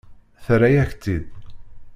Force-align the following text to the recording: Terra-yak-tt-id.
Terra-yak-tt-id. 0.45 1.25